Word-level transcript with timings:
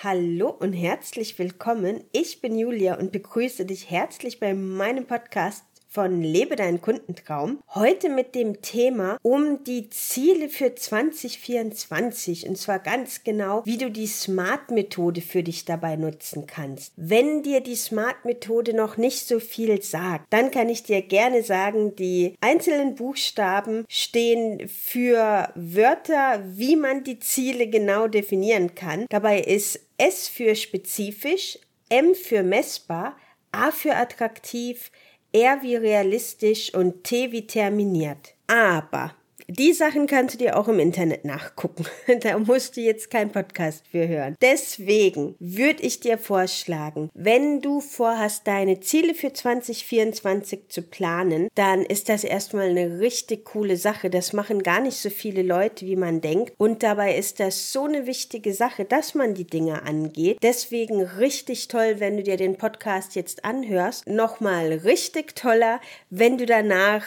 Hallo 0.00 0.50
und 0.50 0.74
herzlich 0.74 1.36
willkommen. 1.40 2.04
Ich 2.12 2.40
bin 2.40 2.56
Julia 2.56 2.96
und 3.00 3.10
begrüße 3.10 3.66
dich 3.66 3.90
herzlich 3.90 4.38
bei 4.38 4.54
meinem 4.54 5.08
Podcast 5.08 5.64
von 5.98 6.22
Lebe 6.22 6.54
deinen 6.54 6.80
Kundentraum. 6.80 7.58
Heute 7.74 8.08
mit 8.08 8.36
dem 8.36 8.62
Thema 8.62 9.18
um 9.22 9.64
die 9.64 9.90
Ziele 9.90 10.48
für 10.48 10.72
2024 10.72 12.48
und 12.48 12.56
zwar 12.56 12.78
ganz 12.78 13.24
genau, 13.24 13.62
wie 13.64 13.78
du 13.78 13.90
die 13.90 14.06
Smart-Methode 14.06 15.20
für 15.20 15.42
dich 15.42 15.64
dabei 15.64 15.96
nutzen 15.96 16.46
kannst. 16.46 16.92
Wenn 16.94 17.42
dir 17.42 17.60
die 17.62 17.74
Smart-Methode 17.74 18.76
noch 18.76 18.96
nicht 18.96 19.26
so 19.26 19.40
viel 19.40 19.82
sagt, 19.82 20.32
dann 20.32 20.52
kann 20.52 20.68
ich 20.68 20.84
dir 20.84 21.02
gerne 21.02 21.42
sagen, 21.42 21.96
die 21.96 22.36
einzelnen 22.40 22.94
Buchstaben 22.94 23.84
stehen 23.88 24.68
für 24.68 25.48
Wörter, 25.56 26.44
wie 26.46 26.76
man 26.76 27.02
die 27.02 27.18
Ziele 27.18 27.66
genau 27.66 28.06
definieren 28.06 28.76
kann. 28.76 29.06
Dabei 29.08 29.40
ist 29.40 29.80
S 29.96 30.28
für 30.28 30.54
spezifisch, 30.54 31.58
M 31.88 32.14
für 32.14 32.44
messbar, 32.44 33.16
A 33.50 33.72
für 33.72 33.96
attraktiv, 33.96 34.92
R 35.32 35.62
wie 35.62 35.76
realistisch 35.76 36.74
und 36.74 37.04
T 37.04 37.32
wie 37.32 37.46
terminiert. 37.46 38.34
Aber 38.46 39.14
die 39.46 39.72
Sachen 39.72 40.06
kannst 40.06 40.34
du 40.34 40.38
dir 40.38 40.58
auch 40.58 40.68
im 40.68 40.78
Internet 40.78 41.24
nachgucken. 41.24 41.86
da 42.20 42.38
musst 42.38 42.76
du 42.76 42.80
jetzt 42.80 43.10
keinen 43.10 43.30
Podcast 43.30 43.84
für 43.90 44.06
hören. 44.06 44.36
Deswegen 44.42 45.36
würde 45.38 45.82
ich 45.82 46.00
dir 46.00 46.18
vorschlagen, 46.18 47.10
wenn 47.14 47.60
du 47.60 47.80
vorhast, 47.80 48.46
deine 48.46 48.80
Ziele 48.80 49.14
für 49.14 49.32
2024 49.32 50.68
zu 50.68 50.82
planen, 50.82 51.48
dann 51.54 51.84
ist 51.84 52.08
das 52.08 52.24
erstmal 52.24 52.68
eine 52.68 53.00
richtig 53.00 53.44
coole 53.44 53.76
Sache. 53.76 54.10
Das 54.10 54.32
machen 54.32 54.62
gar 54.62 54.80
nicht 54.80 54.96
so 54.96 55.10
viele 55.10 55.42
Leute, 55.42 55.86
wie 55.86 55.96
man 55.96 56.20
denkt. 56.20 56.54
Und 56.58 56.82
dabei 56.82 57.16
ist 57.16 57.40
das 57.40 57.72
so 57.72 57.84
eine 57.84 58.06
wichtige 58.06 58.52
Sache, 58.52 58.84
dass 58.84 59.14
man 59.14 59.34
die 59.34 59.46
Dinge 59.46 59.82
angeht. 59.82 60.38
Deswegen 60.42 61.02
richtig 61.02 61.68
toll, 61.68 61.96
wenn 61.98 62.16
du 62.16 62.22
dir 62.22 62.36
den 62.36 62.56
Podcast 62.56 63.14
jetzt 63.14 63.44
anhörst. 63.44 64.06
Nochmal 64.06 64.72
richtig 64.72 65.34
toller, 65.34 65.80
wenn 66.10 66.38
du 66.38 66.46
danach 66.46 67.04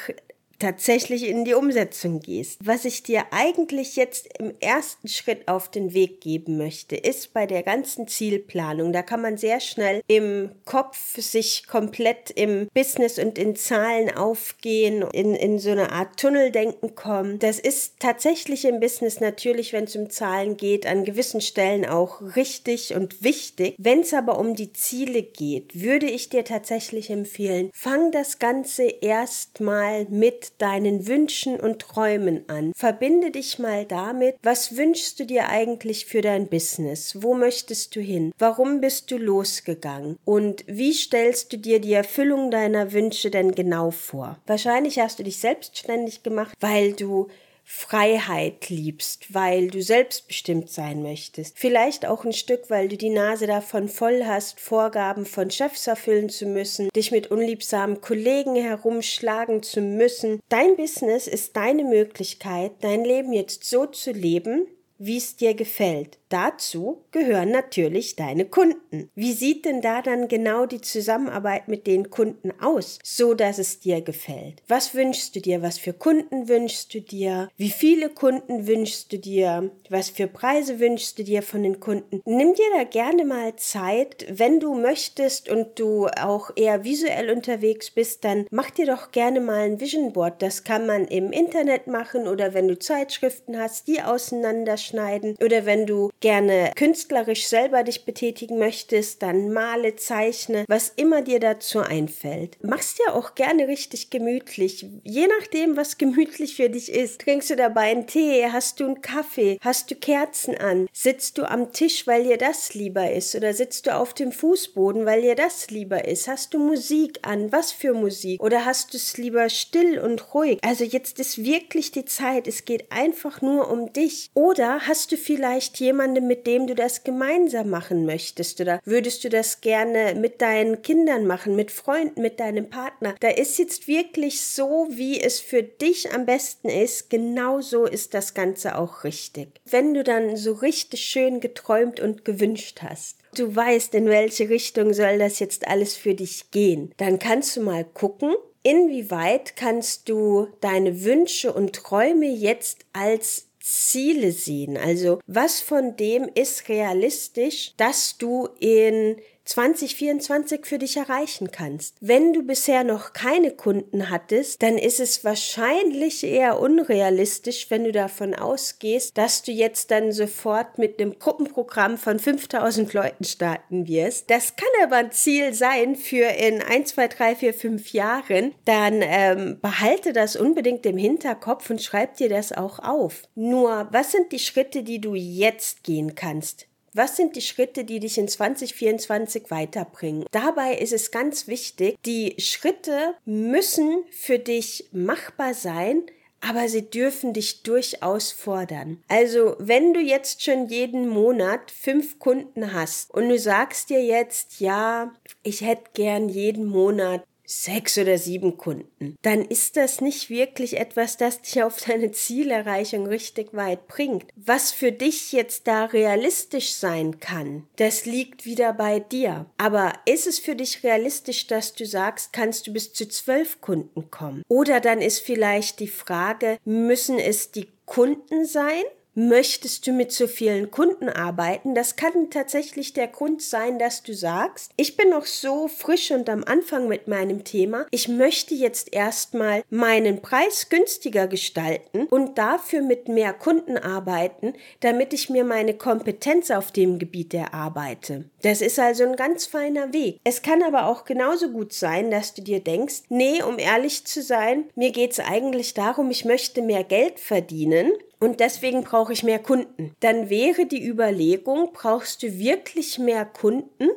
tatsächlich 0.62 1.28
in 1.28 1.44
die 1.44 1.54
Umsetzung 1.54 2.20
gehst. 2.20 2.60
Was 2.64 2.86
ich 2.86 3.04
dir 3.04 3.26
eigentlich 3.32 3.96
jetzt 3.96 4.30
im 4.40 4.54
ersten 4.60 5.08
Schritt 5.08 5.48
auf 5.48 5.70
den 5.70 5.94
Weg 5.94 6.22
geben 6.22 6.58
möchte, 6.58 6.96
ist 6.96 7.34
bei 7.34 7.46
der 7.46 7.64
ganzen 7.64 8.08
Zielplanung. 8.08 8.94
Da 8.94 9.02
kann 9.02 9.22
man 9.22 9.38
sehr 9.38 9.60
schnell 9.60 10.02
im 10.08 10.52
Kopf 10.66 11.18
sich 11.20 11.68
komplett 11.68 12.32
im 12.32 12.68
Business 12.74 13.18
und 13.18 13.38
in 13.38 13.56
Zahlen 13.56 14.16
aufgehen, 14.16 15.04
in, 15.12 15.36
in 15.36 15.60
so 15.60 15.72
eine 15.72 15.92
Art 15.92 16.20
Tunneldenken 16.20 16.96
kommen. 16.96 17.40
Das 17.40 17.60
ist 17.60 18.00
tatsächlich 18.00 18.66
im 18.66 18.80
Business 18.80 19.20
natürlich, 19.20 19.74
wenn 19.74 19.86
es 19.86 19.96
um 19.96 20.10
Zahlen 20.10 20.58
geht, 20.58 20.86
an 20.86 21.04
gewissen 21.04 21.42
Stellen 21.42 21.86
auch 21.86 22.22
richtig 22.36 22.94
und 22.94 23.24
wichtig. 23.24 23.76
Wenn 23.78 24.02
es 24.02 24.14
aber 24.14 24.38
um 24.38 24.56
die 24.56 24.74
Ziele 24.74 25.24
geht, 25.24 25.82
würde 25.82 26.06
ich 26.06 26.30
dir 26.30 26.46
tatsächlich 26.46 27.10
empfehlen, 27.10 27.72
fang 27.74 28.12
das 28.12 28.38
Ganze 28.38 28.84
erstmal 28.84 30.06
mit 30.06 30.51
deinen 30.58 31.08
Wünschen 31.08 31.60
und 31.60 31.80
Träumen 31.80 32.48
an. 32.48 32.72
Verbinde 32.76 33.32
dich 33.32 33.60
mal 33.60 33.86
damit, 33.86 34.36
was 34.44 34.78
wünschst 34.78 35.20
du 35.20 35.26
dir 35.26 35.50
eigentlich 35.50 36.06
für 36.06 36.22
dein 36.22 36.48
Business? 36.48 37.22
Wo 37.22 37.34
möchtest 37.34 37.96
du 37.96 38.00
hin? 38.00 38.32
Warum 38.38 38.82
bist 38.82 39.12
du 39.12 39.18
losgegangen? 39.18 40.18
Und 40.26 40.64
wie 40.68 40.94
stellst 40.94 41.54
du 41.54 41.58
dir 41.58 41.80
die 41.80 41.94
Erfüllung 41.94 42.52
deiner 42.52 42.92
Wünsche 42.94 43.32
denn 43.32 43.54
genau 43.54 43.92
vor? 43.92 44.38
Wahrscheinlich 44.46 45.00
hast 45.00 45.20
du 45.20 45.24
dich 45.24 45.38
selbstständig 45.38 46.24
gemacht, 46.24 46.56
weil 46.60 46.94
du 46.94 47.28
Freiheit 47.74 48.70
liebst, 48.70 49.34
weil 49.34 49.70
du 49.70 49.82
selbstbestimmt 49.82 50.70
sein 50.70 51.02
möchtest. 51.02 51.58
Vielleicht 51.58 52.06
auch 52.06 52.26
ein 52.26 52.34
Stück, 52.34 52.70
weil 52.70 52.90
du 52.90 52.98
die 52.98 53.10
Nase 53.10 53.48
davon 53.48 53.88
voll 53.88 54.24
hast, 54.26 54.60
Vorgaben 54.60 55.26
von 55.26 55.50
Chefs 55.50 55.88
erfüllen 55.88 56.28
zu 56.28 56.48
müssen, 56.48 56.90
dich 56.90 57.12
mit 57.12 57.32
unliebsamen 57.32 58.02
Kollegen 58.02 58.56
herumschlagen 58.58 59.64
zu 59.64 59.80
müssen. 59.80 60.42
Dein 60.50 60.76
Business 60.76 61.28
ist 61.28 61.56
deine 61.56 61.86
Möglichkeit, 61.86 62.74
dein 62.82 63.06
Leben 63.06 63.32
jetzt 63.32 63.64
so 63.64 63.86
zu 63.86 64.12
leben, 64.12 64.68
wie 65.04 65.18
es 65.18 65.36
dir 65.36 65.56
gefällt. 65.56 66.20
Dazu 66.30 67.04
gehören 67.12 67.52
natürlich 67.52 68.16
deine 68.16 68.46
Kunden. 68.46 69.10
Wie 69.16 69.34
sieht 69.34 69.66
denn 69.66 69.82
da 69.82 70.02
dann 70.02 70.28
genau 70.28 70.66
die 70.66 70.80
Zusammenarbeit 70.80 71.68
mit 71.68 71.88
den 71.88 72.10
Kunden 72.10 72.54
aus, 72.62 73.00
so 73.04 73.34
dass 73.34 73.58
es 73.58 73.80
dir 73.80 74.02
gefällt? 74.02 74.62
Was 74.68 74.94
wünschst 74.94 75.36
du 75.36 75.42
dir? 75.42 75.62
Was 75.62 75.78
für 75.78 75.92
Kunden 75.92 76.48
wünschst 76.48 76.94
du 76.94 77.02
dir? 77.02 77.50
Wie 77.58 77.72
viele 77.72 78.10
Kunden 78.10 78.68
wünschst 78.68 79.12
du 79.12 79.18
dir? 79.18 79.72
Was 79.90 80.10
für 80.10 80.28
Preise 80.28 80.80
wünschst 80.80 81.20
du 81.20 81.24
dir 81.24 81.42
von 81.42 81.64
den 81.64 81.80
Kunden? 81.80 82.22
Nimm 82.26 82.54
dir 82.54 82.70
da 82.78 82.84
gerne 82.86 83.26
mal 83.26 83.56
Zeit, 83.58 84.26
wenn 84.30 84.60
du 84.60 84.76
möchtest 84.76 85.50
und 85.50 85.80
du 85.80 86.08
auch 86.08 86.52
eher 86.56 86.86
visuell 86.86 87.32
unterwegs 87.32 87.90
bist, 87.90 88.24
dann 88.24 88.46
mach 88.52 88.70
dir 88.70 88.86
doch 88.86 89.12
gerne 89.12 89.42
mal 89.42 89.66
ein 89.66 89.82
Vision 89.82 90.14
Board. 90.14 90.42
Das 90.42 90.64
kann 90.64 90.86
man 90.86 91.06
im 91.06 91.34
Internet 91.34 91.88
machen 91.88 92.28
oder 92.28 92.54
wenn 92.54 92.70
du 92.70 92.80
Zeitschriften 92.80 93.60
hast, 93.60 93.90
die 93.90 94.02
auseinanderschneiden 94.02 94.91
oder 94.94 95.66
wenn 95.66 95.86
du 95.86 96.10
gerne 96.20 96.72
künstlerisch 96.76 97.48
selber 97.48 97.84
dich 97.84 98.06
betätigen 98.06 98.60
möchtest, 98.60 99.22
dann 99.22 99.52
male, 99.52 99.96
zeichne, 99.96 100.66
was 100.68 100.92
immer 100.96 101.22
dir 101.22 101.40
dazu 101.40 101.80
einfällt. 101.80 102.58
Mach's 102.62 102.96
dir 102.96 103.16
auch 103.16 103.36
gerne 103.36 103.68
richtig 103.68 104.10
gemütlich, 104.10 104.86
je 105.04 105.28
nachdem, 105.28 105.78
was 105.78 105.98
gemütlich 105.98 106.56
für 106.56 106.70
dich 106.70 106.92
ist. 106.92 107.22
Trinkst 107.22 107.50
du 107.50 107.56
dabei 107.56 107.92
einen 107.92 108.08
Tee, 108.08 108.46
hast 108.52 108.80
du 108.80 108.86
einen 108.86 109.02
Kaffee, 109.02 109.58
hast 109.62 109.92
du 109.92 109.96
Kerzen 109.96 110.58
an, 110.58 110.88
sitzt 110.92 111.38
du 111.38 111.44
am 111.44 111.72
Tisch, 111.72 112.08
weil 112.08 112.24
dir 112.24 112.38
das 112.38 112.74
lieber 112.74 113.12
ist? 113.12 113.36
Oder 113.36 113.54
sitzt 113.54 113.88
du 113.88 113.96
auf 113.96 114.14
dem 114.14 114.32
Fußboden, 114.32 115.06
weil 115.06 115.22
dir 115.22 115.36
das 115.36 115.70
lieber 115.70 116.06
ist, 116.06 116.28
hast 116.28 116.54
du 116.54 116.60
Musik 116.60 117.20
an, 117.22 117.52
was 117.52 117.72
für 117.72 117.94
Musik? 117.94 118.42
Oder 118.42 118.66
hast 118.66 118.94
du 118.94 118.98
es 118.98 119.18
lieber 119.18 119.50
still 119.50 120.00
und 120.00 120.34
ruhig. 120.34 120.60
Also 120.64 120.84
jetzt 120.84 121.20
ist 121.20 121.44
wirklich 121.44 121.92
die 121.92 122.06
Zeit, 122.06 122.48
es 122.48 122.66
geht 122.66 122.92
einfach 122.92 123.42
nur 123.42 123.70
um 123.70 123.94
dich. 123.94 124.30
Oder 124.34 124.81
hast 124.88 125.12
du 125.12 125.18
vielleicht 125.18 125.80
jemanden, 125.80 126.28
mit 126.28 126.48
dem 126.48 126.68
du 126.68 126.76
das 126.76 127.04
gemeinsam 127.04 127.70
machen 127.70 128.06
möchtest 128.06 128.60
oder 128.62 128.82
würdest 128.86 129.24
du 129.24 129.30
das 129.30 129.62
gerne 129.62 130.16
mit 130.16 130.42
deinen 130.42 130.82
Kindern 130.82 131.26
machen, 131.26 131.56
mit 131.56 131.72
Freunden, 131.72 132.22
mit 132.22 132.40
deinem 132.40 132.70
Partner? 132.70 133.16
Da 133.20 133.30
ist 133.30 133.58
jetzt 133.60 133.88
wirklich 133.88 134.42
so, 134.42 134.88
wie 134.90 135.20
es 135.22 135.40
für 135.40 135.64
dich 135.64 136.14
am 136.14 136.26
besten 136.26 136.70
ist, 136.70 137.10
genau 137.10 137.62
so 137.62 137.86
ist 137.86 138.14
das 138.14 138.34
Ganze 138.34 138.78
auch 138.78 139.04
richtig. 139.04 139.50
Wenn 139.66 139.94
du 139.94 140.04
dann 140.04 140.36
so 140.36 140.54
richtig 140.54 141.02
schön 141.02 141.40
geträumt 141.40 142.00
und 142.00 142.26
gewünscht 142.26 142.80
hast, 142.82 143.18
du 143.36 143.56
weißt, 143.56 143.94
in 143.96 144.08
welche 144.08 144.50
Richtung 144.50 144.94
soll 144.94 145.20
das 145.20 145.40
jetzt 145.40 145.68
alles 145.68 145.96
für 145.96 146.16
dich 146.16 146.52
gehen, 146.52 146.94
dann 146.98 147.20
kannst 147.20 147.56
du 147.56 147.62
mal 147.62 147.86
gucken, 147.86 148.34
inwieweit 148.64 149.56
kannst 149.56 150.10
du 150.10 150.48
deine 150.60 151.04
Wünsche 151.04 151.54
und 151.54 151.74
Träume 151.74 152.28
jetzt 152.28 152.86
als 152.94 153.48
Ziele 153.62 154.32
sehen. 154.32 154.78
Also 154.78 155.20
was 155.28 155.62
von 155.62 155.96
dem 155.96 156.30
ist 156.34 156.68
realistisch, 156.68 157.74
dass 157.78 158.18
du 158.18 158.50
in 158.60 159.18
2024 159.52 160.66
für 160.66 160.78
dich 160.78 160.96
erreichen 160.96 161.52
kannst. 161.52 161.98
Wenn 162.00 162.32
du 162.32 162.44
bisher 162.44 162.84
noch 162.86 163.12
keine 163.12 163.52
Kunden 163.52 164.10
hattest, 164.10 164.64
dann 164.64 164.78
ist 164.78 165.00
es 165.00 165.26
wahrscheinlich 165.26 166.24
eher 166.24 166.60
unrealistisch, 166.60 167.70
wenn 167.70 167.84
du 167.84 167.92
davon 167.92 168.34
ausgehst, 168.34 169.18
dass 169.18 169.44
du 169.44 169.52
jetzt 169.52 169.92
dann 169.92 170.14
sofort 170.14 170.78
mit 170.78 171.02
einem 171.02 171.20
Gruppenprogramm 171.20 171.98
von 171.98 172.18
5000 172.18 172.94
Leuten 172.94 173.26
starten 173.26 173.88
wirst. 173.88 174.30
Das 174.30 174.56
kann 174.56 174.70
aber 174.84 174.96
ein 174.98 175.12
Ziel 175.12 175.54
sein 175.54 175.98
für 175.98 176.28
in 176.28 176.62
1, 176.62 176.92
2, 176.92 177.08
3, 177.10 177.36
4, 177.36 177.54
5 177.54 177.94
Jahren. 177.94 178.54
Dann 178.64 179.02
ähm, 179.02 179.60
behalte 179.62 180.14
das 180.14 180.38
unbedingt 180.38 180.86
im 180.86 180.98
Hinterkopf 180.98 181.70
und 181.70 181.82
schreib 181.82 182.16
dir 182.16 182.30
das 182.30 182.54
auch 182.54 182.80
auf. 182.80 183.24
Nur, 183.36 183.90
was 183.92 184.14
sind 184.14 184.32
die 184.32 184.40
Schritte, 184.40 184.84
die 184.84 185.02
du 185.02 185.14
jetzt 185.14 185.84
gehen 185.84 186.16
kannst? 186.16 186.68
Was 186.94 187.16
sind 187.16 187.38
die 187.38 187.42
Schritte, 187.42 187.86
die 187.86 188.00
dich 188.02 188.18
in 188.18 188.28
2024 188.28 189.50
weiterbringen? 189.50 190.26
Dabei 190.32 190.76
ist 190.76 190.92
es 190.92 191.12
ganz 191.12 191.48
wichtig, 191.48 191.98
die 192.06 192.36
Schritte 192.38 193.16
müssen 193.24 194.04
für 194.12 194.40
dich 194.40 194.90
machbar 194.92 195.54
sein, 195.54 196.04
aber 196.42 196.68
sie 196.68 196.90
dürfen 196.90 197.34
dich 197.34 197.64
durchaus 197.64 198.32
fordern. 198.32 199.02
Also, 199.08 199.56
wenn 199.60 199.94
du 199.94 200.02
jetzt 200.02 200.44
schon 200.44 200.68
jeden 200.68 201.08
Monat 201.08 201.72
fünf 201.72 202.20
Kunden 202.20 202.74
hast 202.74 203.12
und 203.12 203.30
du 203.30 203.40
sagst 203.40 203.90
dir 203.90 204.04
jetzt, 204.04 204.60
ja, 204.60 205.14
ich 205.44 205.62
hätte 205.62 205.92
gern 205.94 206.30
jeden 206.30 206.66
Monat 206.66 207.24
sechs 207.52 207.98
oder 207.98 208.18
sieben 208.18 208.58
Kunden, 208.58 209.18
dann 209.22 209.44
ist 209.44 209.78
das 209.78 210.02
nicht 210.02 210.30
wirklich 210.30 210.78
etwas, 210.78 211.18
das 211.18 211.42
dich 211.42 211.62
auf 211.64 211.78
deine 211.86 212.12
Zielerreichung 212.12 213.08
richtig 213.08 213.54
weit 213.54 213.88
bringt. 213.88 214.26
Was 214.36 214.72
für 214.72 214.92
dich 214.92 215.32
jetzt 215.32 215.68
da 215.68 215.86
realistisch 215.86 216.74
sein 216.74 217.20
kann, 217.20 217.68
das 217.76 218.06
liegt 218.06 218.46
wieder 218.46 218.74
bei 218.74 219.00
dir. 219.00 219.46
Aber 219.58 219.94
ist 220.06 220.28
es 220.28 220.40
für 220.40 220.56
dich 220.56 220.84
realistisch, 220.84 221.48
dass 221.48 221.74
du 221.74 221.86
sagst, 221.86 222.34
kannst 222.34 222.68
du 222.68 222.74
bis 222.74 222.94
zu 222.94 223.08
zwölf 223.08 223.60
Kunden 223.62 224.10
kommen? 224.10 224.44
Oder 224.48 224.80
dann 224.80 225.02
ist 225.02 225.20
vielleicht 225.20 225.80
die 225.80 225.88
Frage, 225.88 226.58
müssen 226.64 227.20
es 227.20 227.52
die 227.52 227.68
Kunden 227.86 228.46
sein? 228.46 228.84
Möchtest 229.14 229.86
du 229.86 229.92
mit 229.92 230.14
so 230.14 230.26
vielen 230.26 230.72
Kunden 230.72 231.10
arbeiten? 231.10 231.76
Das 231.76 231.98
kann 231.98 232.30
tatsächlich 232.30 232.94
der 232.94 233.08
Grund 233.08 233.42
sein, 233.42 233.78
dass 233.78 234.04
du 234.04 234.14
sagst, 234.14 234.72
ich 234.78 234.96
bin 234.96 235.10
noch 235.10 235.26
so 235.26 235.68
frisch 235.68 236.12
und 236.12 236.30
am 236.30 236.46
Anfang 236.46 236.88
mit 236.88 237.10
meinem 237.10 237.44
Thema. 237.44 237.88
Ich 237.92 238.08
möchte 238.08 238.56
jetzt 238.56 238.94
erstmal 238.94 239.64
meinen 239.70 240.22
Preis 240.22 240.70
günstiger 240.70 241.28
gestalten 241.28 242.06
und 242.06 242.38
dafür 242.38 242.82
mit 242.84 243.10
mehr 243.10 243.34
Kunden 243.34 243.78
arbeiten, 243.78 244.54
damit 244.80 245.12
ich 245.12 245.30
mir 245.30 245.44
meine 245.44 245.74
Kompetenz 245.74 246.50
auf 246.50 246.72
dem 246.72 246.98
Gebiet 246.98 247.34
erarbeite. 247.34 248.30
Das 248.44 248.62
ist 248.62 248.80
also 248.80 249.04
ein 249.04 249.18
ganz 249.18 249.46
feiner 249.46 249.92
Weg. 249.92 250.22
Es 250.24 250.42
kann 250.42 250.64
aber 250.64 250.88
auch 250.88 251.04
genauso 251.04 251.50
gut 251.50 251.74
sein, 251.74 252.12
dass 252.12 252.34
du 252.34 252.42
dir 252.42 252.62
denkst, 252.62 253.02
nee, 253.10 253.44
um 253.44 253.60
ehrlich 253.60 254.06
zu 254.06 254.22
sein, 254.22 254.70
mir 254.76 254.92
geht 254.92 255.12
es 255.12 255.20
eigentlich 255.20 255.74
darum, 255.74 256.12
ich 256.12 256.24
möchte 256.24 256.62
mehr 256.62 256.86
Geld 256.86 257.20
verdienen 257.20 257.92
und 258.22 258.40
deswegen 258.40 258.84
brauche 258.84 259.12
ich 259.12 259.24
mehr 259.24 259.40
Kunden. 259.40 259.94
Dann 260.00 260.30
wäre 260.30 260.68
die 260.68 260.88
Überlegung, 260.88 261.74
brauchst 261.74 262.24
du 262.24 262.38
wirklich 262.38 263.00
mehr 263.00 263.26
Kunden 263.26 263.90